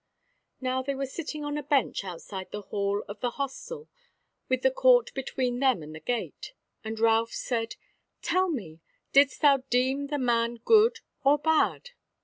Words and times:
Now 0.59 0.81
they 0.81 0.95
were 0.95 1.05
sitting 1.05 1.45
on 1.45 1.59
a 1.59 1.61
bench 1.61 2.03
outside 2.03 2.49
the 2.49 2.63
hall 2.63 3.03
of 3.07 3.19
the 3.19 3.29
hostel, 3.37 3.87
with 4.49 4.63
the 4.63 4.71
court 4.71 5.13
between 5.13 5.59
them 5.59 5.83
and 5.83 5.93
the 5.93 5.99
gate; 5.99 6.53
and 6.83 6.99
Ralph 6.99 7.33
said: 7.35 7.75
"Tell 8.23 8.49
me, 8.49 8.79
didst 9.13 9.41
thou 9.41 9.57
deem 9.69 10.07
the 10.07 10.17
man 10.17 10.55
good 10.55 11.01
or 11.23 11.37
bad?" 11.37 11.91